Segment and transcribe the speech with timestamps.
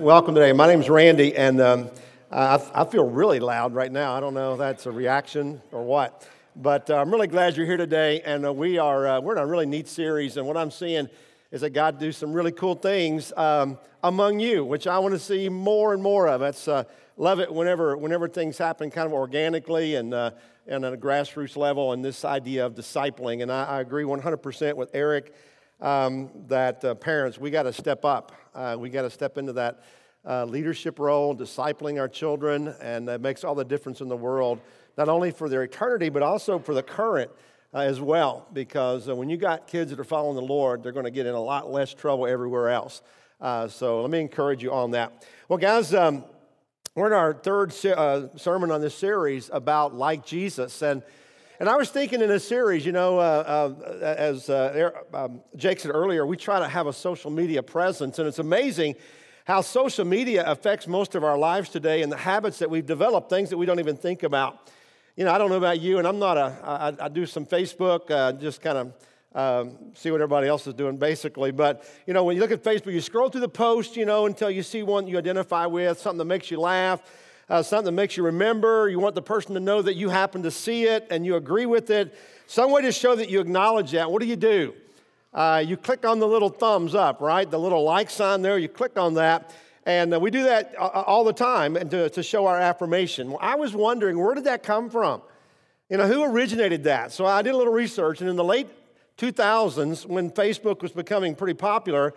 [0.00, 0.52] Welcome today.
[0.52, 1.90] My name is Randy, and um,
[2.30, 4.14] I, I, feel really loud right now.
[4.14, 6.24] I don't know if that's a reaction or what,
[6.54, 8.20] but uh, I'm really glad you're here today.
[8.20, 11.08] And uh, we are uh, we're in a really neat series, and what I'm seeing
[11.50, 15.18] is that God do some really cool things um, among you, which I want to
[15.18, 16.42] see more and more of.
[16.42, 16.84] That's uh,
[17.16, 20.30] love it whenever whenever things happen kind of organically and uh,
[20.68, 23.42] and at a grassroots level, and this idea of discipling.
[23.42, 25.34] And I, I agree 100% with Eric
[25.80, 28.32] um, that uh, parents, we got to step up.
[28.54, 29.82] Uh, we got to step into that
[30.26, 34.60] uh, leadership role, discipling our children, and that makes all the difference in the world,
[34.96, 37.30] not only for their eternity, but also for the current
[37.72, 38.46] uh, as well.
[38.52, 41.26] Because uh, when you got kids that are following the Lord, they're going to get
[41.26, 43.02] in a lot less trouble everywhere else.
[43.40, 45.24] Uh, so let me encourage you on that.
[45.48, 46.24] Well, guys, um,
[46.96, 50.82] we're in our third sermon on this series about like Jesus.
[50.82, 51.04] And
[51.58, 55.80] and I was thinking in this series, you know, uh, uh, as uh, um, Jake
[55.80, 58.94] said earlier, we try to have a social media presence, and it's amazing
[59.44, 63.28] how social media affects most of our lives today and the habits that we've developed,
[63.28, 64.70] things that we don't even think about.
[65.16, 67.44] You know, I don't know about you, and I'm not a, I, I do some
[67.44, 68.92] Facebook, uh, just kind of
[69.34, 71.50] um, see what everybody else is doing, basically.
[71.50, 74.26] But, you know, when you look at Facebook, you scroll through the post, you know,
[74.26, 77.02] until you see one you identify with, something that makes you laugh
[77.48, 78.88] uh, something that makes you remember.
[78.88, 81.66] You want the person to know that you happen to see it and you agree
[81.66, 82.14] with it.
[82.46, 84.10] Some way to show that you acknowledge that.
[84.10, 84.74] What do you do?
[85.32, 87.50] Uh, you click on the little thumbs up, right?
[87.50, 89.54] The little like sign there, you click on that.
[89.84, 92.58] And uh, we do that uh, uh, all the time and to, to show our
[92.58, 93.30] affirmation.
[93.30, 95.22] Well, I was wondering, where did that come from?
[95.88, 97.12] You know, who originated that?
[97.12, 98.68] So I did a little research, and in the late
[99.16, 102.12] 2000s, when Facebook was becoming pretty popular,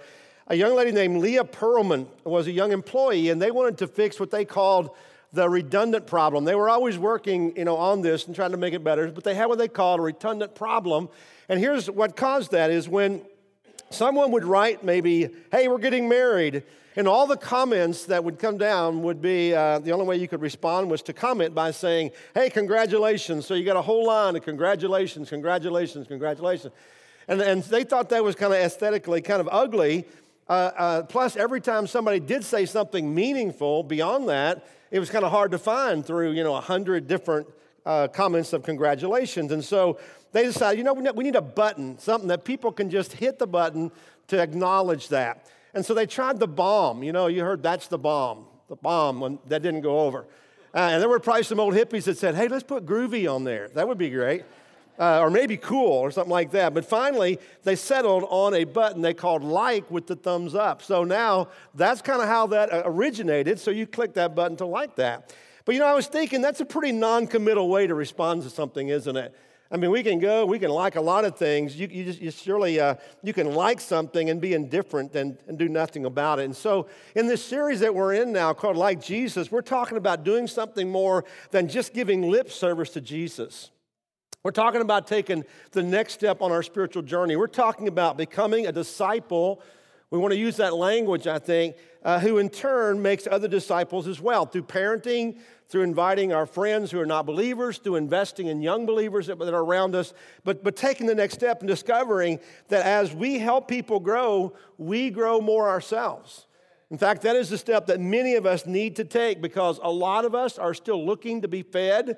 [0.48, 4.20] a young lady named Leah Pearlman was a young employee, and they wanted to fix
[4.20, 4.92] what they called
[5.34, 6.44] the redundant problem.
[6.44, 9.24] They were always working, you know, on this and trying to make it better, but
[9.24, 11.10] they had what they called a redundant problem.
[11.48, 13.22] And here's what caused that is when
[13.90, 16.64] someone would write maybe, hey, we're getting married,
[16.98, 20.28] and all the comments that would come down would be uh, the only way you
[20.28, 23.46] could respond was to comment by saying, hey, congratulations.
[23.46, 26.74] So you got a whole line of congratulations, congratulations, congratulations.
[27.30, 30.06] And, and they thought that was kind of aesthetically kind of ugly.
[30.50, 35.26] Uh, uh, plus, every time somebody did say something meaningful beyond that, it was kind
[35.26, 37.48] of hard to find through, you know, a hundred different
[37.86, 39.52] uh, comments of congratulations.
[39.52, 39.98] And so
[40.34, 43.48] they decided, you know, we need a button, something that people can just hit the
[43.48, 43.92] button
[44.28, 45.48] to acknowledge that.
[45.74, 47.04] And so they tried the bomb.
[47.04, 50.26] You know, you heard that's the bomb, the bomb, when that didn't go over.
[50.74, 53.44] Uh, and there were probably some old hippies that said, hey, let's put groovy on
[53.44, 53.70] there.
[53.70, 54.44] That would be great
[55.02, 56.76] uh, or maybe cool or something like that.
[56.76, 60.84] But finally, they settled on a button they called like with the thumbs up.
[60.84, 63.60] So now that's kind of how that uh, originated.
[63.60, 65.34] So you click that button to like that.
[65.66, 68.52] But you know, I was thinking that's a pretty non committal way to respond to
[68.52, 69.36] something, isn't it?
[69.74, 71.80] I mean, we can go, we can like a lot of things.
[71.80, 75.58] You, you, just, you surely, uh, you can like something and be indifferent and, and
[75.58, 76.44] do nothing about it.
[76.44, 80.26] And so, in this series that we're in now called Like Jesus, we're talking about
[80.26, 83.72] doing something more than just giving lip service to Jesus.
[84.44, 87.36] We're talking about taking the next step on our spiritual journey.
[87.36, 89.62] We're talking about becoming a disciple.
[90.10, 94.08] We want to use that language, I think, uh, who in turn makes other disciples
[94.08, 95.38] as well through parenting,
[95.70, 99.54] through inviting our friends who are not believers, through investing in young believers that, that
[99.54, 100.12] are around us,
[100.44, 105.12] but, but taking the next step and discovering that as we help people grow, we
[105.12, 106.48] grow more ourselves.
[106.90, 109.92] In fact, that is the step that many of us need to take because a
[109.92, 112.18] lot of us are still looking to be fed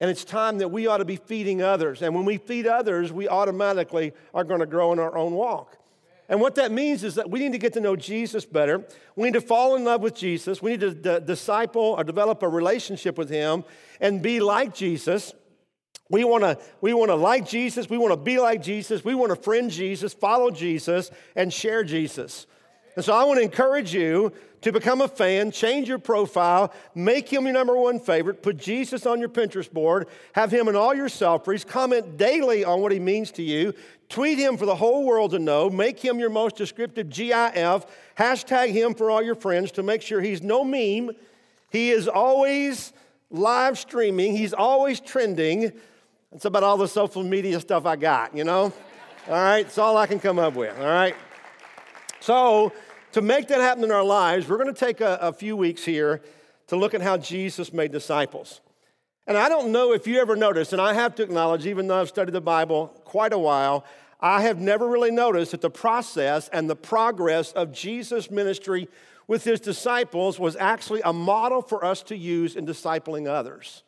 [0.00, 2.00] and it's time that we ought to be feeding others.
[2.00, 5.76] And when we feed others, we automatically are going to grow in our own walk.
[6.30, 8.86] And what that means is that we need to get to know Jesus better.
[9.16, 10.62] We need to fall in love with Jesus.
[10.62, 13.64] We need to d- disciple or develop a relationship with Him
[14.00, 15.34] and be like Jesus.
[16.08, 17.90] We want to we want to like Jesus.
[17.90, 19.04] We want to be like Jesus.
[19.04, 22.46] We want to friend Jesus, follow Jesus, and share Jesus.
[23.00, 24.30] And so I want to encourage you
[24.60, 29.06] to become a fan, change your profile, make him your number one favorite, put Jesus
[29.06, 33.00] on your Pinterest board, have him in all your selfies, comment daily on what he
[33.00, 33.72] means to you,
[34.10, 37.86] tweet him for the whole world to know, make him your most descriptive GIF,
[38.18, 41.16] hashtag him for all your friends to make sure he's no meme.
[41.70, 42.92] He is always
[43.30, 45.72] live streaming, he's always trending.
[46.32, 48.74] That's about all the social media stuff I got, you know?
[49.26, 51.16] All right, it's all I can come up with, all right?
[52.20, 52.74] So,
[53.12, 55.84] to make that happen in our lives, we're going to take a, a few weeks
[55.84, 56.22] here
[56.68, 58.60] to look at how Jesus made disciples.
[59.26, 62.00] And I don't know if you ever noticed, and I have to acknowledge, even though
[62.00, 63.84] I've studied the Bible quite a while,
[64.20, 68.88] I have never really noticed that the process and the progress of Jesus' ministry
[69.26, 73.82] with his disciples was actually a model for us to use in discipling others.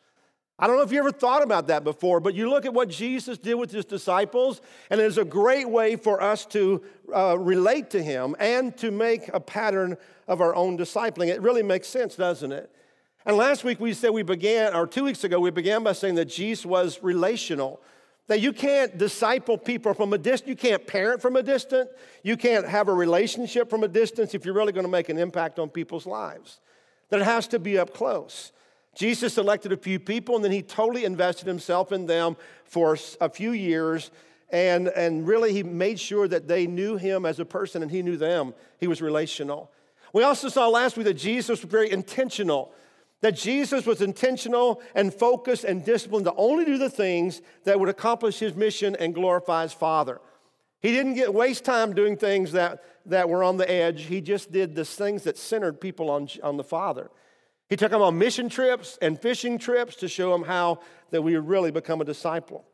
[0.62, 2.88] I don't know if you ever thought about that before, but you look at what
[2.88, 4.61] Jesus did with his disciples,
[4.91, 6.81] and it is a great way for us to
[7.12, 9.97] uh, relate to him and to make a pattern
[10.29, 11.31] of our own discipling.
[11.31, 12.70] It really makes sense, doesn't it?
[13.26, 16.14] And last week we said we began, or two weeks ago, we began by saying
[16.14, 17.81] that Jesus was relational.
[18.29, 21.91] That you can't disciple people from a distance, you can't parent from a distance,
[22.23, 25.59] you can't have a relationship from a distance if you're really to make an impact
[25.59, 26.61] on people's lives.
[27.09, 28.53] That it has to be up close.
[28.94, 33.28] Jesus selected a few people and then he totally invested himself in them for a
[33.28, 34.10] few years.
[34.50, 38.02] And, and really, he made sure that they knew him as a person and he
[38.02, 38.52] knew them.
[38.78, 39.70] He was relational.
[40.12, 42.70] We also saw last week that Jesus was very intentional,
[43.22, 47.88] that Jesus was intentional and focused and disciplined to only do the things that would
[47.88, 50.20] accomplish his mission and glorify his Father.
[50.80, 54.02] He didn't get waste time doing things that, that were on the edge.
[54.02, 57.10] He just did the things that centered people on, on the Father.
[57.72, 61.36] He took them on mission trips and fishing trips to show them how that we
[61.36, 62.66] really become a disciple.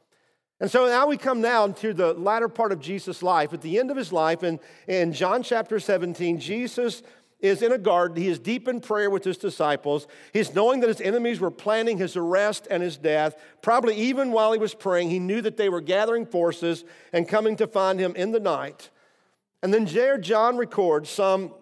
[0.59, 3.53] And so now we come now to the latter part of Jesus' life.
[3.53, 4.59] At the end of his life, in,
[4.89, 7.05] in John chapter 17, Jesus
[7.39, 8.17] is in a garden.
[8.21, 10.09] He is deep in prayer with his disciples.
[10.33, 13.41] He's knowing that his enemies were planning his arrest and his death.
[13.63, 17.55] Probably even while he was praying, he knew that they were gathering forces and coming
[17.59, 18.91] to find him in the night.
[19.63, 21.55] And then there, John records some,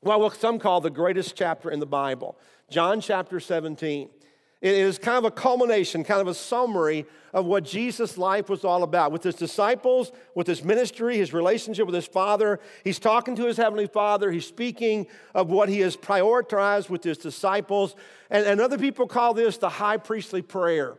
[0.00, 2.38] well, what some call the greatest chapter in the Bible.
[2.70, 4.10] John chapter 17.
[4.60, 8.64] It is kind of a culmination, kind of a summary of what Jesus' life was
[8.64, 9.12] all about.
[9.12, 13.56] With his disciples, with his ministry, his relationship with his Father, he's talking to his
[13.56, 14.32] Heavenly Father.
[14.32, 17.94] He's speaking of what he has prioritized with his disciples.
[18.30, 20.96] And, and other people call this the high priestly prayer.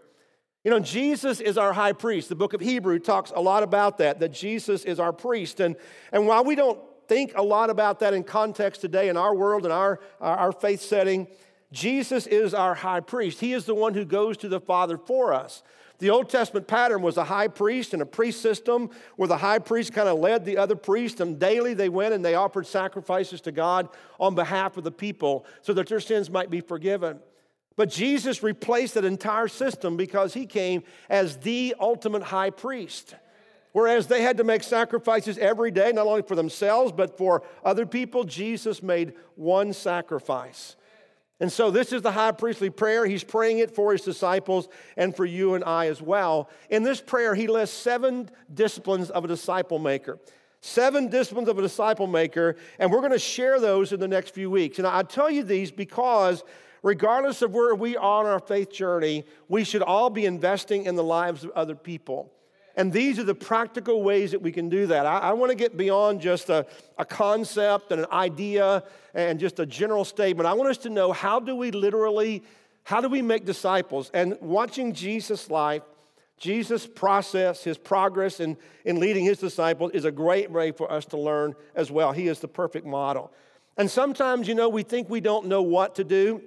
[0.63, 2.29] You know, Jesus is our high priest.
[2.29, 5.59] The book of Hebrew talks a lot about that, that Jesus is our priest.
[5.59, 5.75] And,
[6.11, 6.79] and while we don't
[7.09, 10.81] think a lot about that in context today in our world, in our, our faith
[10.81, 11.27] setting,
[11.71, 13.39] Jesus is our high priest.
[13.39, 15.61] He is the one who goes to the Father for us.
[15.99, 19.59] The Old Testament pattern was a high priest and a priest system where the high
[19.59, 23.41] priest kind of led the other priests, and daily they went and they offered sacrifices
[23.41, 27.19] to God on behalf of the people so that their sins might be forgiven.
[27.75, 33.15] But Jesus replaced that entire system because he came as the ultimate high priest.
[33.71, 37.85] Whereas they had to make sacrifices every day, not only for themselves, but for other
[37.85, 40.75] people, Jesus made one sacrifice.
[41.41, 43.05] And so, this is the high priestly prayer.
[43.05, 46.49] He's praying it for his disciples and for you and I as well.
[46.69, 50.19] In this prayer, he lists seven disciplines of a disciple maker.
[50.61, 54.31] Seven disciplines of a disciple maker, and we're going to share those in the next
[54.31, 54.77] few weeks.
[54.77, 56.43] And I tell you these because,
[56.83, 60.95] regardless of where we are on our faith journey, we should all be investing in
[60.95, 62.33] the lives of other people.
[62.79, 65.05] And these are the practical ways that we can do that.
[65.05, 66.65] I, I want to get beyond just a,
[66.97, 70.47] a concept and an idea and just a general statement.
[70.47, 72.41] I want us to know how do we literally,
[72.85, 74.09] how do we make disciples?
[74.13, 75.81] And watching Jesus' life,
[76.37, 78.55] Jesus' process, his progress in,
[78.85, 82.13] in leading his disciples is a great way for us to learn as well.
[82.13, 83.33] He is the perfect model.
[83.75, 86.41] And sometimes, you know, we think we don't know what to do.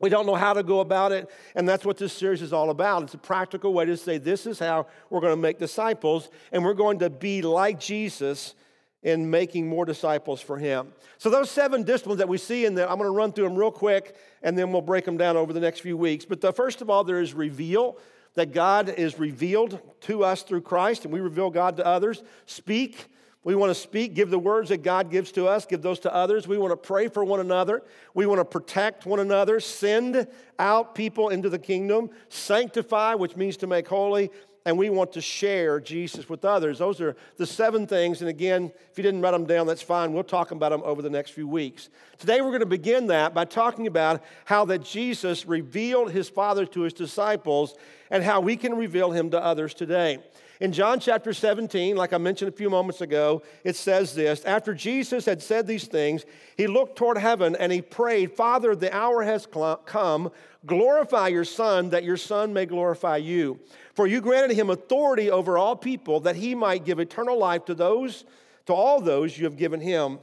[0.00, 2.70] We don't know how to go about it, and that's what this series is all
[2.70, 3.02] about.
[3.02, 6.64] It's a practical way to say this is how we're going to make disciples, and
[6.64, 8.54] we're going to be like Jesus
[9.02, 10.92] in making more disciples for him.
[11.18, 13.56] So, those seven disciplines that we see in there, I'm going to run through them
[13.56, 16.24] real quick, and then we'll break them down over the next few weeks.
[16.24, 17.98] But the, first of all, there is reveal,
[18.34, 22.22] that God is revealed to us through Christ, and we reveal God to others.
[22.46, 23.06] Speak,
[23.42, 26.14] we want to speak, give the words that God gives to us, give those to
[26.14, 26.46] others.
[26.46, 27.82] We want to pray for one another.
[28.12, 30.26] We want to protect one another, send
[30.58, 34.30] out people into the kingdom, sanctify, which means to make holy,
[34.66, 36.78] and we want to share Jesus with others.
[36.78, 38.20] Those are the seven things.
[38.20, 40.12] And again, if you didn't write them down, that's fine.
[40.12, 41.88] We'll talk about them over the next few weeks.
[42.20, 46.66] Today, we're going to begin that by talking about how that Jesus revealed his Father
[46.66, 47.74] to his disciples
[48.10, 50.18] and how we can reveal him to others today.
[50.60, 54.74] In John chapter 17, like I mentioned a few moments ago, it says this After
[54.74, 56.26] Jesus had said these things,
[56.58, 59.48] he looked toward heaven and he prayed, Father, the hour has
[59.86, 60.30] come.
[60.66, 63.58] Glorify your Son, that your Son may glorify you.
[63.94, 67.74] For you granted him authority over all people, that he might give eternal life to
[67.74, 68.26] those,
[68.66, 70.18] to all those you have given him.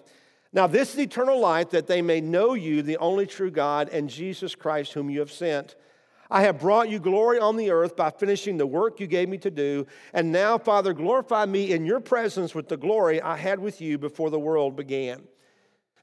[0.53, 4.09] Now, this is eternal life, that they may know you, the only true God, and
[4.09, 5.75] Jesus Christ, whom you have sent.
[6.29, 9.37] I have brought you glory on the earth by finishing the work you gave me
[9.39, 9.87] to do.
[10.13, 13.97] And now, Father, glorify me in your presence with the glory I had with you
[13.97, 15.23] before the world began.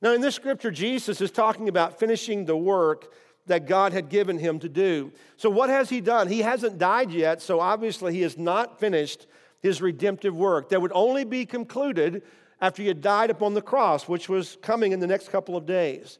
[0.01, 3.13] Now, in this scripture, Jesus is talking about finishing the work
[3.47, 5.13] that God had given him to do.
[5.37, 6.29] So, what has he done?
[6.29, 9.27] He hasn't died yet, so obviously he has not finished
[9.64, 12.23] his redemptive work that would only be concluded
[12.61, 15.64] after he had died upon the cross, which was coming in the next couple of
[15.64, 16.18] days.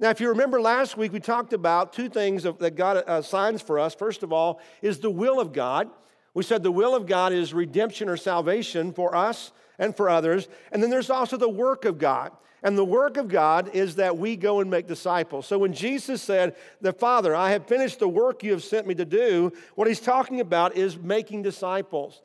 [0.00, 3.62] Now, if you remember last week, we talked about two things that God uh, assigns
[3.62, 3.94] for us.
[3.94, 5.90] First of all, is the will of God.
[6.34, 10.48] We said the will of God is redemption or salvation for us and for others.
[10.72, 12.32] And then there's also the work of God.
[12.64, 15.46] And the work of God is that we go and make disciples.
[15.46, 18.96] So when Jesus said, The Father, I have finished the work you have sent me
[18.96, 22.22] to do, what he's talking about is making disciples.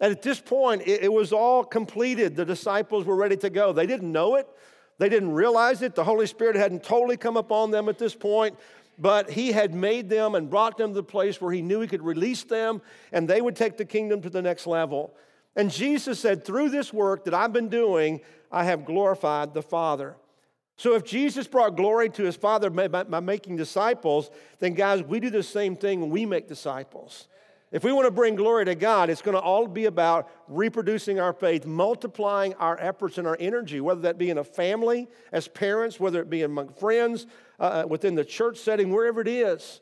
[0.00, 2.34] And at this point, it, it was all completed.
[2.34, 3.72] The disciples were ready to go.
[3.72, 4.48] They didn't know it,
[4.98, 5.94] they didn't realize it.
[5.94, 8.58] The Holy Spirit hadn't totally come upon them at this point,
[8.98, 11.88] but He had made them and brought them to the place where He knew He
[11.88, 15.14] could release them and they would take the kingdom to the next level.
[15.56, 20.16] And Jesus said, Through this work that I've been doing, I have glorified the Father.
[20.76, 24.30] So if Jesus brought glory to his Father by, making disciples,
[24.60, 27.28] then guys, we do the same thing when we make disciples.
[27.72, 31.20] If we want to bring glory to God, it's going to all be about reproducing
[31.20, 35.46] our faith, multiplying our efforts and our energy, whether that be in a family, as
[35.46, 37.26] parents, whether it be among friends,
[37.60, 39.80] uh, uh, within the church setting, wherever it is,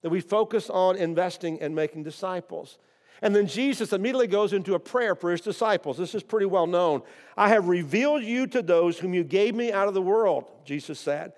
[0.00, 2.78] that we focus on investing and making disciples.
[3.20, 5.98] And then Jesus immediately goes into a prayer for his disciples.
[5.98, 7.02] This is pretty well known.
[7.36, 10.98] I have revealed you to those whom you gave me out of the world, Jesus
[10.98, 11.32] said.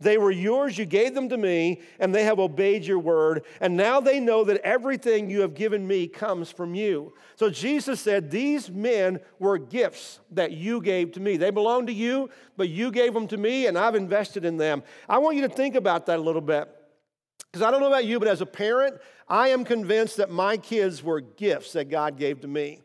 [0.00, 3.44] They were yours, you gave them to me, and they have obeyed your word.
[3.60, 7.14] And now they know that everything you have given me comes from you.
[7.36, 11.36] So Jesus said, These men were gifts that you gave to me.
[11.36, 14.82] They belong to you, but you gave them to me, and I've invested in them.
[15.08, 16.68] I want you to think about that a little bit.
[17.50, 18.96] Because I don't know about you, but as a parent,
[19.28, 22.80] I am convinced that my kids were gifts that God gave to me.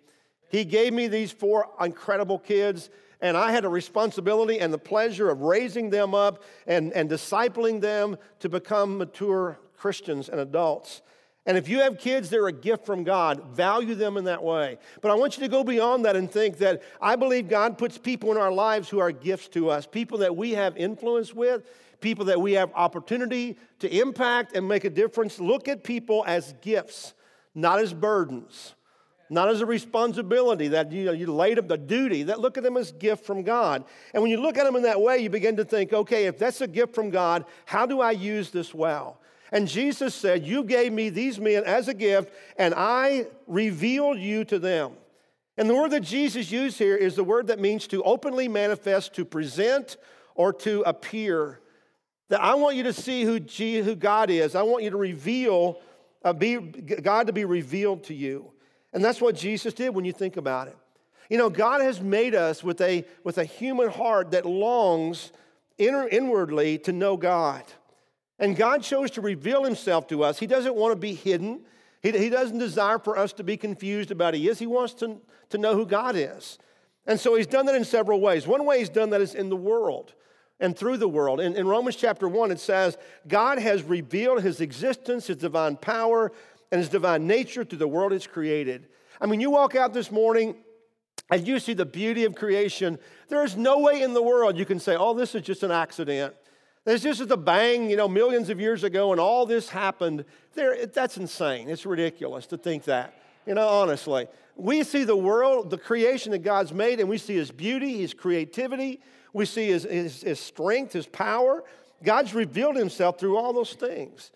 [0.49, 2.89] He gave me these four incredible kids
[3.21, 7.81] and I had a responsibility and the pleasure of raising them up and, and discipling
[7.81, 11.01] them to become mature Christians and adults.
[11.45, 13.55] And if you have kids, they're a gift from God.
[13.55, 14.77] Value them in that way.
[15.01, 17.97] But I want you to go beyond that and think that I believe God puts
[17.97, 21.63] people in our lives who are gifts to us, people that we have influence with,
[22.01, 25.39] people that we have opportunity to impact and make a difference.
[25.39, 27.13] Look at people as gifts,
[27.55, 28.75] not as burdens
[29.29, 32.63] not as a responsibility that you, know, you laid up the duty, that look at
[32.63, 33.83] them as gift from God.
[34.13, 36.39] And when you look at them in that way, you begin to think, okay, if
[36.39, 39.19] that's a gift from God, how do I use this well?
[39.51, 44.45] And Jesus said, You gave me these men as a gift, and I revealed you
[44.45, 44.93] to them.
[45.57, 49.13] And the word that Jesus used here is the word that means to openly manifest,
[49.15, 49.97] to present,
[50.35, 51.59] or to appear.
[52.29, 54.55] That I want you to see who, G, who God is.
[54.55, 55.81] I want you to reveal,
[56.23, 58.51] uh, be, God to be revealed to you.
[58.93, 60.77] And that's what Jesus did when you think about it.
[61.29, 65.31] You know, God has made us with a, with a human heart that longs
[65.77, 67.63] inner, inwardly to know God.
[68.39, 70.39] And God chose to reveal himself to us.
[70.39, 71.61] He doesn't want to be hidden.
[72.01, 74.57] He, he doesn't desire for us to be confused about who he is.
[74.57, 75.17] He wants to,
[75.49, 76.57] to know who God is.
[77.05, 78.47] And so he's done that in several ways.
[78.47, 80.13] One way he's done that is in the world
[80.59, 81.39] and through the world.
[81.39, 86.31] In, in Romans chapter 1, it says, God has revealed his existence, his divine power,
[86.71, 88.87] and his divine nature through the world he's created.
[89.19, 90.55] I mean, you walk out this morning
[91.29, 92.99] and you see the beauty of creation.
[93.27, 95.71] There is no way in the world you can say, oh, this is just an
[95.71, 96.35] accident.
[96.85, 100.25] There's just a bang, you know, millions of years ago, and all this happened.
[100.55, 101.69] There, that's insane.
[101.69, 103.13] It's ridiculous to think that.
[103.45, 107.35] You know, honestly, we see the world, the creation that God's made, and we see
[107.35, 109.01] His beauty, His creativity.
[109.33, 111.63] We see His, his, his strength, His power.
[112.03, 114.31] God's revealed Himself through all those things.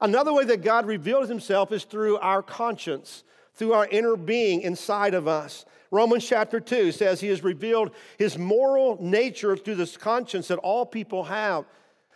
[0.00, 5.14] Another way that God reveals himself is through our conscience, through our inner being inside
[5.14, 5.64] of us.
[5.90, 10.84] Romans chapter 2 says he has revealed his moral nature through this conscience that all
[10.84, 11.64] people have.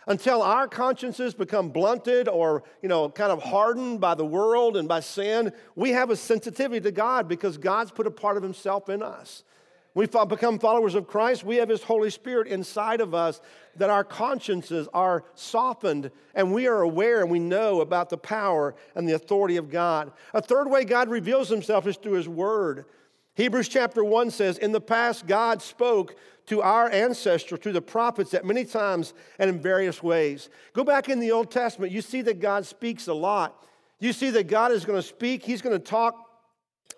[0.05, 4.87] Until our consciences become blunted or, you know, kind of hardened by the world and
[4.87, 8.89] by sin, we have a sensitivity to God because God's put a part of himself
[8.89, 9.43] in us
[9.95, 13.41] we become followers of Christ, we have His Holy Spirit inside of us
[13.77, 18.75] that our consciences are softened and we are aware and we know about the power
[18.95, 20.11] and the authority of God.
[20.33, 22.85] A third way God reveals Himself is through His Word.
[23.35, 26.15] Hebrews chapter 1 says, In the past, God spoke
[26.45, 30.49] to our ancestors, to the prophets, at many times and in various ways.
[30.73, 33.65] Go back in the Old Testament, you see that God speaks a lot.
[33.99, 36.15] You see that God is going to speak, He's going to talk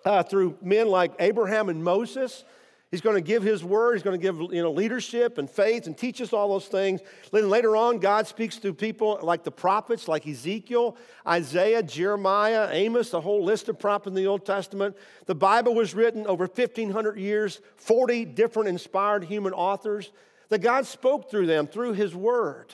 [0.05, 2.44] uh, through men like Abraham and Moses.
[2.92, 3.94] He's going to give his word.
[3.94, 7.01] He's going to give you know, leadership and faith and teach us all those things.
[7.32, 10.96] Then later on, God speaks to people like the prophets, like Ezekiel,
[11.27, 14.96] Isaiah, Jeremiah, Amos, the whole list of prophets in the Old Testament.
[15.25, 20.12] The Bible was written over 1,500 years, 40 different inspired human authors.
[20.50, 22.72] That God spoke through them, through his word.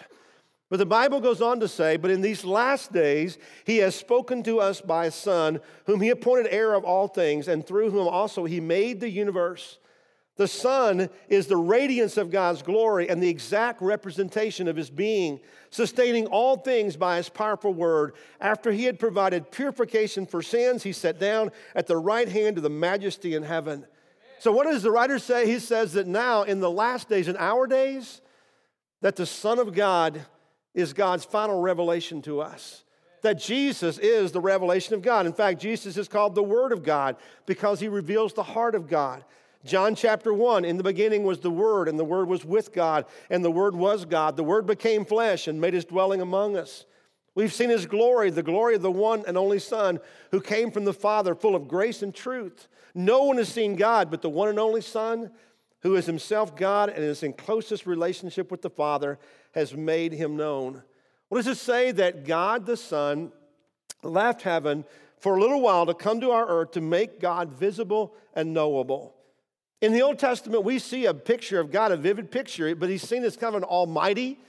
[0.70, 4.44] But the Bible goes on to say, But in these last days he has spoken
[4.44, 8.08] to us by a Son, whom he appointed heir of all things, and through whom
[8.08, 9.80] also he made the universe.
[10.38, 15.40] The Son is the radiance of God's glory and the exact representation of his being,
[15.70, 18.14] sustaining all things by his powerful word.
[18.40, 22.64] After he had provided purification for sins, he sat down at the right hand of
[22.64, 23.86] the majesty in heaven.
[24.40, 25.46] So, what does the writer say?
[25.46, 28.22] He says that now, in the last days, in our days,
[29.02, 30.26] that the Son of God
[30.74, 32.84] is God's final revelation to us.
[33.22, 35.26] That Jesus is the revelation of God.
[35.28, 38.88] In fact, Jesus is called the Word of God because he reveals the heart of
[38.88, 39.24] God.
[39.64, 43.06] John chapter 1 In the beginning was the Word, and the Word was with God,
[43.30, 44.36] and the Word was God.
[44.36, 46.86] The Word became flesh and made his dwelling among us.
[47.34, 50.00] We've seen his glory, the glory of the one and only Son
[50.32, 52.68] who came from the Father, full of grace and truth.
[52.94, 55.32] No one has seen God but the one and only Son,
[55.82, 59.18] who is himself God and is in closest relationship with the Father,
[59.54, 60.84] has made him known.
[61.30, 61.92] What does it say?
[61.92, 63.32] That God the Son
[64.04, 64.84] left heaven
[65.18, 69.16] for a little while to come to our earth to make God visible and knowable.
[69.82, 73.02] In the Old Testament, we see a picture of God, a vivid picture, but he's
[73.02, 74.40] seen as kind of an almighty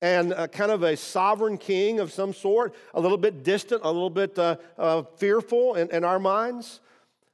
[0.00, 4.08] and kind of a sovereign king of some sort, a little bit distant, a little
[4.08, 6.80] bit uh, uh, fearful in, in our minds.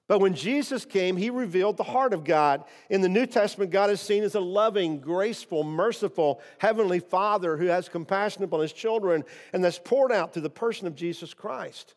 [0.08, 2.64] But when Jesus came, he revealed the heart of God.
[2.90, 7.66] In the New Testament, God is seen as a loving, graceful, merciful, heavenly Father who
[7.66, 9.22] has compassion upon his children,
[9.52, 11.94] and that's poured out through the person of Jesus Christ.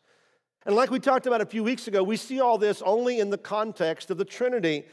[0.64, 3.30] And like we talked about a few weeks ago, we see all this only in
[3.30, 4.84] the context of the Trinity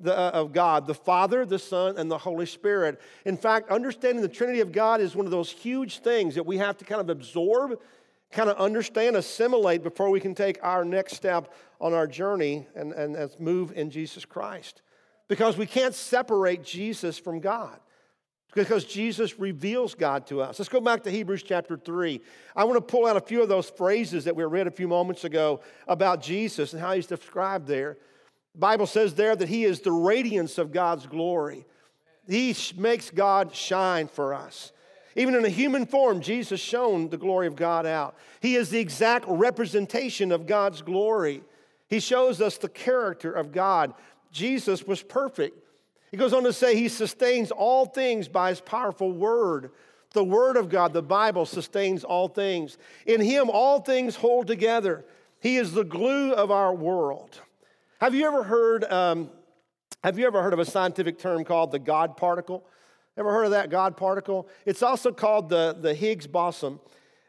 [0.00, 3.00] the, uh, of God, the Father, the Son, and the Holy Spirit.
[3.24, 6.58] In fact, understanding the Trinity of God is one of those huge things that we
[6.58, 7.80] have to kind of absorb,
[8.30, 12.92] kind of understand, assimilate before we can take our next step on our journey and,
[12.92, 14.82] and, and move in Jesus Christ.
[15.28, 17.80] Because we can't separate Jesus from God
[18.56, 20.58] because Jesus reveals God to us.
[20.58, 22.20] Let's go back to Hebrews chapter 3.
[22.56, 24.88] I want to pull out a few of those phrases that we read a few
[24.88, 27.98] moments ago about Jesus and how he's described there.
[28.56, 31.66] Bible says there that He is the radiance of God's glory.
[32.28, 34.72] He makes God shine for us.
[35.14, 38.16] Even in a human form, Jesus shone the glory of God out.
[38.40, 41.42] He is the exact representation of God's glory.
[41.88, 43.94] He shows us the character of God.
[44.30, 45.58] Jesus was perfect.
[46.10, 49.70] He goes on to say he sustains all things by his powerful word.
[50.12, 52.76] The word of God, the Bible, sustains all things.
[53.06, 55.04] In him, all things hold together.
[55.40, 57.40] He is the glue of our world.
[57.98, 59.30] Have you ever heard, um,
[60.04, 62.66] have you ever heard of a scientific term called the God particle?
[63.16, 64.48] Ever heard of that God particle?
[64.66, 66.78] It's also called the, the Higgs boson.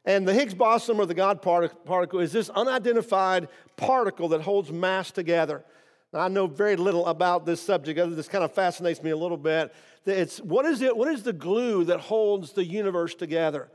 [0.04, 5.10] And the Higgs boson or the God particle is this unidentified particle that holds mass
[5.10, 5.64] together.
[6.12, 9.38] Now, I know very little about this subject, this kind of fascinates me a little
[9.38, 9.74] bit.
[10.06, 10.96] It's what is it?
[10.96, 13.70] What is the glue that holds the universe together?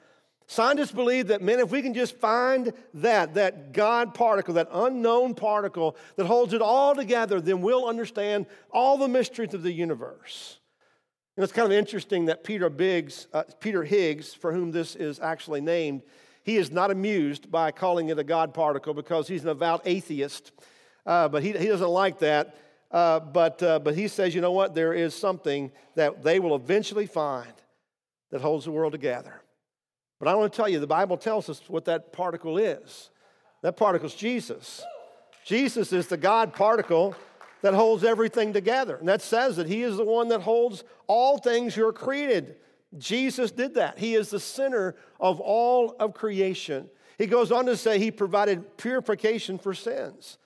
[0.52, 5.32] Scientists believe that, man, if we can just find that, that God particle, that unknown
[5.34, 10.58] particle that holds it all together, then we'll understand all the mysteries of the universe.
[11.38, 15.18] And it's kind of interesting that Peter Biggs, uh, Peter Higgs, for whom this is
[15.20, 16.02] actually named,
[16.42, 20.52] he is not amused by calling it a God particle because he's an avowed atheist.
[21.06, 22.58] Uh, but he, he doesn't like that.
[22.90, 24.74] Uh, but, uh, but he says, you know what?
[24.74, 27.54] There is something that they will eventually find
[28.30, 29.41] that holds the world together.
[30.22, 33.10] But I want to tell you, the Bible tells us what that particle is.
[33.62, 34.80] That particle is Jesus.
[35.44, 37.16] Jesus is the God particle
[37.62, 38.94] that holds everything together.
[38.98, 42.54] And that says that He is the one that holds all things who are created.
[42.96, 43.98] Jesus did that.
[43.98, 46.88] He is the center of all of creation.
[47.18, 50.38] He goes on to say He provided purification for sins.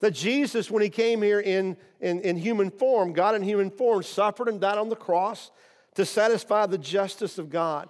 [0.00, 4.02] That Jesus, when He came here in, in, in human form, God in human form,
[4.02, 5.50] suffered and died on the cross
[5.94, 7.88] to satisfy the justice of God.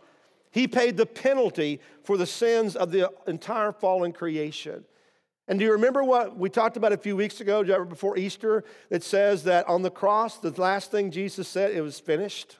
[0.55, 4.85] He paid the penalty for the sins of the entire fallen creation.
[5.49, 9.03] And do you remember what we talked about a few weeks ago, before Easter, that
[9.03, 12.59] says that on the cross, the last thing Jesus said, it was finished?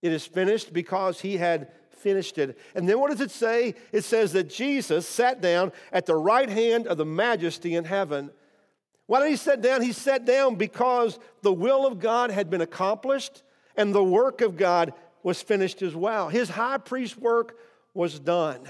[0.00, 2.56] It is finished because he had finished it.
[2.76, 3.74] And then what does it say?
[3.90, 8.30] It says that Jesus sat down at the right hand of the majesty in heaven.
[9.06, 9.82] Why did he sit down?
[9.82, 13.42] He sat down because the will of God had been accomplished
[13.76, 16.28] and the work of God was finished as well.
[16.28, 17.56] His high priest work
[17.94, 18.60] was done.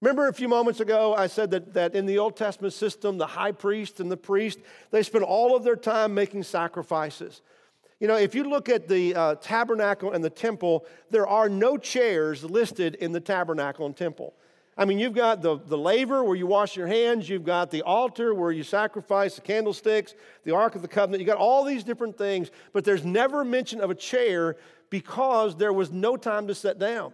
[0.00, 3.26] Remember a few moments ago, I said that, that in the Old Testament system, the
[3.26, 7.42] high priest and the priest, they spent all of their time making sacrifices.
[7.98, 11.76] You know, if you look at the uh, tabernacle and the temple, there are no
[11.76, 14.34] chairs listed in the tabernacle and temple.
[14.80, 17.82] I mean, you've got the, the laver where you wash your hands, you've got the
[17.82, 20.14] altar where you sacrifice the candlesticks,
[20.44, 23.80] the Ark of the Covenant, you've got all these different things, but there's never mention
[23.80, 24.56] of a chair
[24.88, 27.12] because there was no time to sit down.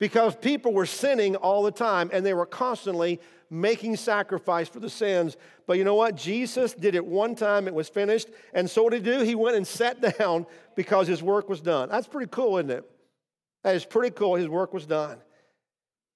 [0.00, 4.90] because people were sinning all the time and they were constantly making sacrifice for the
[4.90, 5.36] sins.
[5.66, 6.14] But you know what?
[6.16, 8.28] Jesus did it one time, it was finished.
[8.54, 9.24] And so what did he do?
[9.24, 11.88] He went and sat down because his work was done.
[11.88, 12.90] That's pretty cool, isn't it?
[13.64, 14.36] That is pretty cool.
[14.36, 15.18] His work was done.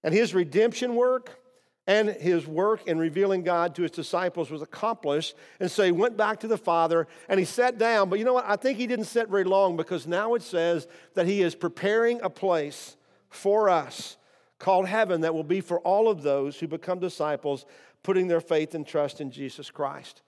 [0.02, 1.38] And his redemption work
[1.86, 5.34] and his work in revealing God to his disciples was accomplished.
[5.58, 8.08] And so he went back to the Father and he sat down.
[8.08, 8.48] But you know what?
[8.48, 12.20] I think he didn't sit very long because now it says that he is preparing
[12.20, 12.96] a place
[13.30, 14.16] for us
[14.58, 17.66] called heaven that will be for all of those who become disciples,
[18.04, 20.22] putting their faith and trust in Jesus Christ.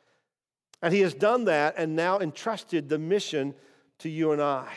[0.83, 3.55] And he has done that and now entrusted the mission
[3.99, 4.69] to you and I.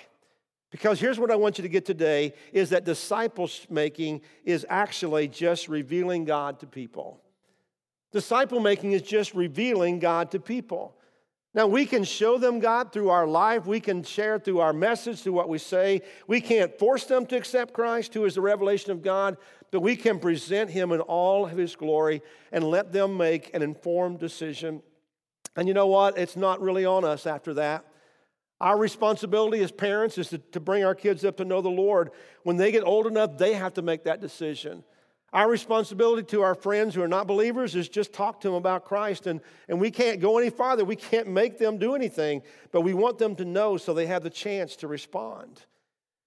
[0.69, 5.27] Because here's what I want you to get today is that disciple making is actually
[5.27, 7.21] just revealing God to people.
[8.11, 10.97] Disciple making is just revealing God to people.
[11.53, 13.65] Now, we can show them God through our life.
[13.65, 16.01] We can share through our message, through what we say.
[16.27, 19.37] We can't force them to accept Christ, who is the revelation of God,
[19.71, 23.61] but we can present Him in all of His glory and let them make an
[23.63, 24.83] informed decision.
[25.55, 26.17] And you know what?
[26.17, 27.85] It's not really on us after that.
[28.59, 32.11] Our responsibility as parents is to, to bring our kids up to know the Lord.
[32.43, 34.83] When they get old enough, they have to make that decision.
[35.33, 38.85] Our responsibility to our friends who are not believers is just talk to them about
[38.85, 39.27] Christ.
[39.27, 40.85] And, and we can't go any farther.
[40.85, 42.41] We can't make them do anything,
[42.71, 45.65] but we want them to know so they have the chance to respond.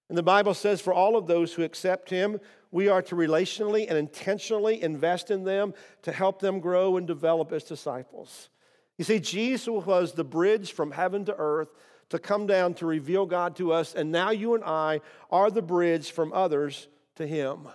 [0.07, 2.39] And the Bible says for all of those who accept Him,
[2.69, 7.51] we are to relationally and intentionally invest in them to help them grow and develop
[7.51, 8.49] as disciples.
[8.97, 11.69] You see, Jesus was the bridge from heaven to earth
[12.11, 15.61] to come down to reveal God to us, and now you and I are the
[15.61, 17.67] bridge from others to Him.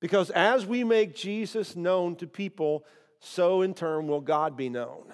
[0.00, 2.84] Because as we make Jesus known to people,
[3.20, 5.12] so in turn will God be known.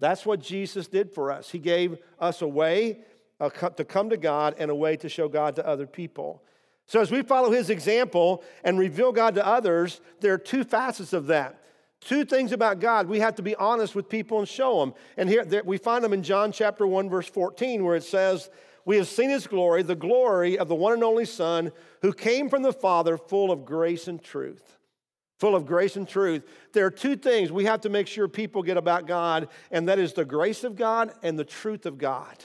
[0.00, 1.50] That's what Jesus did for us.
[1.50, 2.98] He gave us a way
[3.40, 6.42] to come to God and a way to show God to other people.
[6.86, 11.12] So, as we follow his example and reveal God to others, there are two facets
[11.12, 11.60] of that.
[12.00, 13.08] Two things about God.
[13.08, 14.94] We have to be honest with people and show them.
[15.16, 18.50] And here we find them in John chapter 1, verse 14, where it says,
[18.86, 22.48] we have seen his glory, the glory of the one and only Son who came
[22.48, 24.78] from the Father, full of grace and truth.
[25.40, 26.44] Full of grace and truth.
[26.72, 29.98] There are two things we have to make sure people get about God, and that
[29.98, 32.44] is the grace of God and the truth of God.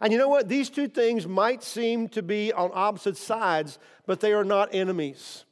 [0.00, 0.48] And you know what?
[0.48, 5.44] These two things might seem to be on opposite sides, but they are not enemies.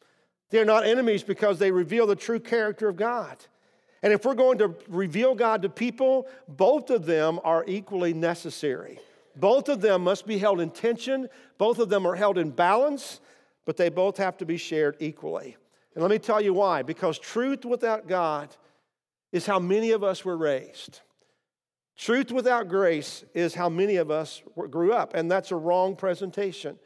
[0.51, 3.37] They're not enemies because they reveal the true character of God.
[4.03, 8.99] And if we're going to reveal God to people, both of them are equally necessary.
[9.37, 13.21] Both of them must be held in tension, both of them are held in balance,
[13.65, 15.57] but they both have to be shared equally.
[15.95, 16.83] And let me tell you why.
[16.83, 18.55] Because truth without God
[19.33, 21.01] is how many of us were raised.
[21.97, 26.79] Truth without grace is how many of us grew up, and that's a wrong presentation.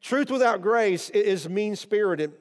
[0.00, 2.32] Truth without grace is mean spirited.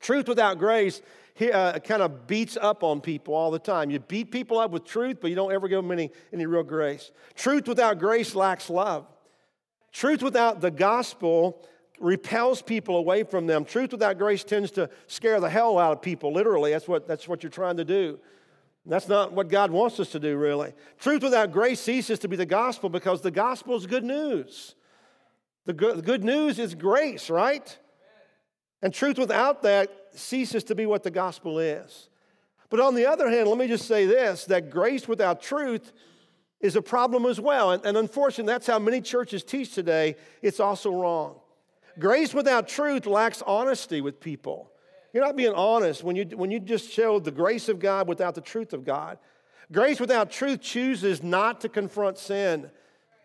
[0.00, 1.00] Truth without grace
[1.40, 3.90] uh, kind of beats up on people all the time.
[3.90, 6.62] You beat people up with truth, but you don't ever give them any, any real
[6.62, 7.10] grace.
[7.34, 9.06] Truth without grace lacks love.
[9.92, 11.66] Truth without the gospel
[12.00, 13.64] repels people away from them.
[13.64, 16.72] Truth without grace tends to scare the hell out of people, literally.
[16.72, 18.18] That's what, that's what you're trying to do.
[18.84, 20.72] That's not what God wants us to do, really.
[21.00, 24.74] Truth without grace ceases to be the gospel because the gospel is good news.
[25.64, 27.76] The good, the good news is grace, right?
[28.86, 32.08] And truth without that ceases to be what the gospel is.
[32.70, 35.92] But on the other hand, let me just say this that grace without truth
[36.60, 37.72] is a problem as well.
[37.72, 40.14] And, and unfortunately, that's how many churches teach today.
[40.40, 41.34] It's also wrong.
[41.98, 44.70] Grace without truth lacks honesty with people.
[45.12, 48.36] You're not being honest when you, when you just show the grace of God without
[48.36, 49.18] the truth of God.
[49.72, 52.70] Grace without truth chooses not to confront sin.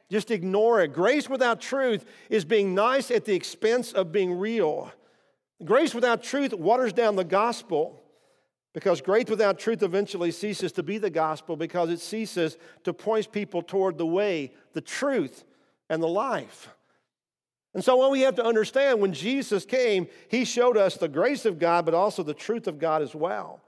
[0.09, 0.91] Just ignore it.
[0.91, 4.91] Grace without truth is being nice at the expense of being real.
[5.63, 8.01] Grace without truth waters down the gospel
[8.73, 13.31] because grace without truth eventually ceases to be the gospel because it ceases to point
[13.31, 15.43] people toward the way, the truth,
[15.89, 16.69] and the life.
[17.73, 21.45] And so, what we have to understand when Jesus came, he showed us the grace
[21.45, 23.61] of God, but also the truth of God as well.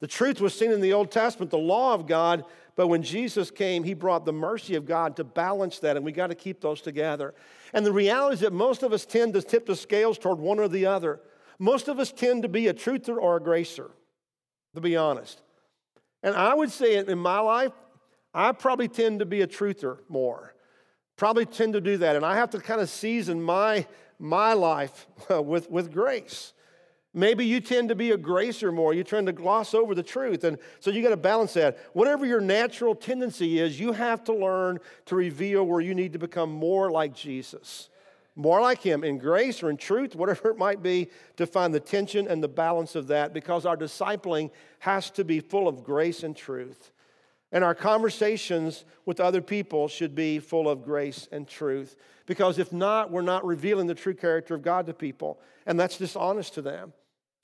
[0.00, 3.50] The truth was seen in the Old Testament, the law of God, but when Jesus
[3.50, 6.60] came, he brought the mercy of God to balance that, and we got to keep
[6.60, 7.34] those together.
[7.72, 10.58] And the reality is that most of us tend to tip the scales toward one
[10.58, 11.20] or the other.
[11.58, 13.90] Most of us tend to be a truther or a gracer,
[14.74, 15.40] to be honest.
[16.22, 17.72] And I would say in my life,
[18.34, 20.54] I probably tend to be a truther more.
[21.16, 22.16] Probably tend to do that.
[22.16, 23.86] And I have to kind of season my,
[24.18, 26.52] my life with, with grace.
[27.18, 28.92] Maybe you tend to be a gracer more.
[28.92, 30.44] You're trying to gloss over the truth.
[30.44, 31.78] And so you got to balance that.
[31.94, 36.18] Whatever your natural tendency is, you have to learn to reveal where you need to
[36.18, 37.88] become more like Jesus.
[38.36, 41.80] more like Him in grace or in truth, whatever it might be, to find the
[41.80, 44.50] tension and the balance of that because our discipling
[44.80, 46.92] has to be full of grace and truth.
[47.50, 51.96] And our conversations with other people should be full of grace and truth.
[52.26, 55.40] Because if not, we're not revealing the true character of God to people.
[55.64, 56.92] And that's dishonest to them.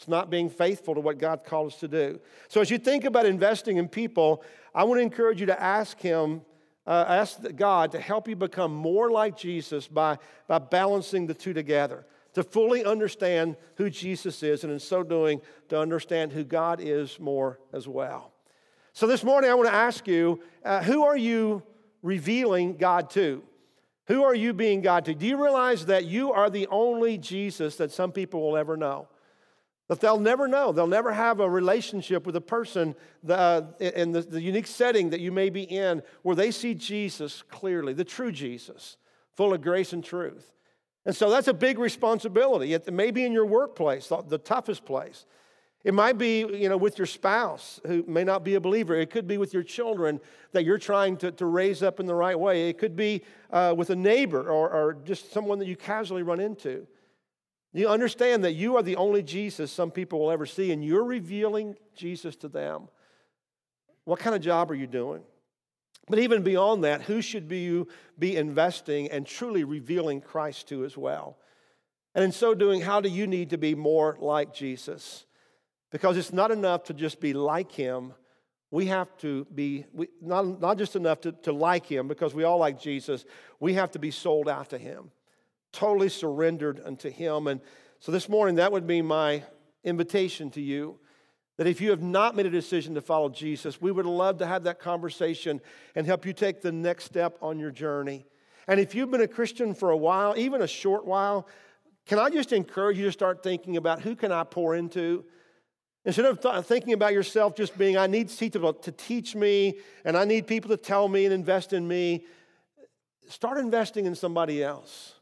[0.02, 2.18] It's not being faithful to what God called us to do.
[2.48, 4.42] So as you think about investing in people,
[4.74, 6.42] I want to encourage you to ask Him
[6.88, 11.52] uh, ask God to help you become more like Jesus by, by balancing the two
[11.52, 16.80] together, to fully understand who Jesus is, and in so doing, to understand who God
[16.80, 18.32] is more as well.
[18.92, 21.62] So this morning, I want to ask you uh, who are you
[22.02, 23.44] revealing God to?
[24.08, 25.14] Who are you being God to?
[25.14, 29.06] Do you realize that you are the only Jesus that some people will ever know?
[29.92, 30.72] That they'll never know.
[30.72, 35.30] They'll never have a relationship with a person the, in the, unique setting that you
[35.30, 38.96] may be in where they see Jesus clearly, the true Jesus,
[39.36, 40.50] full of grace and truth.
[41.04, 42.72] And so that's a big responsibility.
[42.72, 45.26] It may be in your workplace, the, the toughest place.
[45.84, 48.94] It might be, you know, with your spouse who may not be a believer.
[48.94, 52.14] It could be with your children that you're trying to, to raise up in the
[52.14, 52.70] right way.
[52.70, 56.40] It could be uh, with a neighbor or, or just someone that you casually run
[56.40, 56.86] into.
[57.72, 61.04] You understand that you are the only Jesus some people will ever see, and you're
[61.04, 62.88] revealing Jesus to them.
[64.04, 65.22] What kind of job are you doing?
[66.08, 70.84] But even beyond that, who should be you be investing and truly revealing Christ to
[70.84, 71.38] as well?
[72.14, 75.24] And in so doing, how do you need to be more like Jesus?
[75.90, 78.12] Because it's not enough to just be like him.
[78.70, 82.44] We have to be, we, not, not just enough to, to like him, because we
[82.44, 83.24] all like Jesus.
[83.60, 85.10] We have to be sold out to him
[85.72, 87.46] totally surrendered unto Him.
[87.46, 87.60] And
[88.00, 89.42] so this morning, that would be my
[89.84, 90.98] invitation to you
[91.58, 94.46] that if you have not made a decision to follow Jesus, we would love to
[94.46, 95.60] have that conversation
[95.94, 98.24] and help you take the next step on your journey.
[98.66, 101.46] And if you've been a Christian for a while, even a short while,
[102.06, 105.24] can I just encourage you to start thinking about who can I pour into?
[106.04, 110.16] Instead of th- thinking about yourself just being, I need people to teach me and
[110.16, 112.24] I need people to tell me and invest in me,
[113.28, 115.14] start investing in somebody else.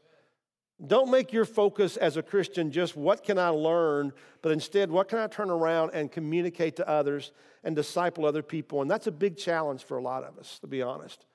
[0.85, 5.07] Don't make your focus as a Christian just what can I learn, but instead, what
[5.07, 7.31] can I turn around and communicate to others
[7.63, 8.81] and disciple other people?
[8.81, 11.25] And that's a big challenge for a lot of us, to be honest.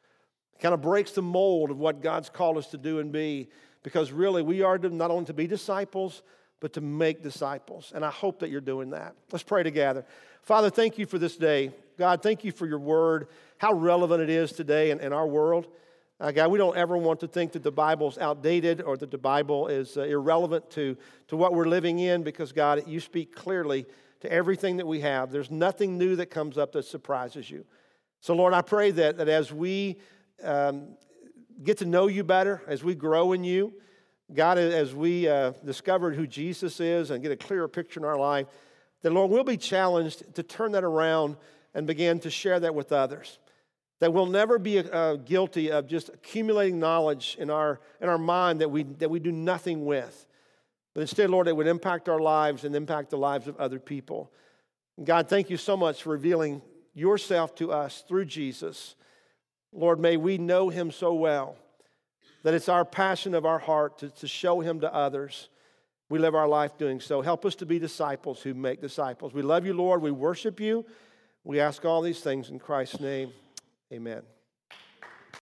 [0.56, 3.48] It kind of breaks the mold of what God's called us to do and be,
[3.84, 6.22] because really we are not only to be disciples,
[6.58, 7.92] but to make disciples.
[7.94, 9.14] And I hope that you're doing that.
[9.30, 10.04] Let's pray together.
[10.42, 11.72] Father, thank you for this day.
[11.98, 13.28] God, thank you for your word,
[13.58, 15.68] how relevant it is today in, in our world.
[16.18, 19.18] Uh, God, we don't ever want to think that the Bible's outdated or that the
[19.18, 20.96] Bible is uh, irrelevant to,
[21.28, 23.84] to what we're living in because, God, you speak clearly
[24.20, 25.30] to everything that we have.
[25.30, 27.66] There's nothing new that comes up that surprises you.
[28.20, 29.98] So, Lord, I pray that, that as we
[30.42, 30.96] um,
[31.62, 33.74] get to know you better, as we grow in you,
[34.32, 38.18] God, as we uh, discovered who Jesus is and get a clearer picture in our
[38.18, 38.46] life,
[39.02, 41.36] that, Lord, we'll be challenged to turn that around
[41.74, 43.38] and begin to share that with others.
[44.00, 48.60] That we'll never be uh, guilty of just accumulating knowledge in our, in our mind
[48.60, 50.26] that we, that we do nothing with.
[50.94, 54.30] But instead, Lord, it would impact our lives and impact the lives of other people.
[55.02, 56.62] God, thank you so much for revealing
[56.94, 58.96] yourself to us through Jesus.
[59.72, 61.56] Lord, may we know him so well
[62.42, 65.48] that it's our passion of our heart to, to show him to others.
[66.08, 67.20] We live our life doing so.
[67.20, 69.34] Help us to be disciples who make disciples.
[69.34, 70.00] We love you, Lord.
[70.00, 70.86] We worship you.
[71.44, 73.32] We ask all these things in Christ's name.
[73.92, 74.35] Amen.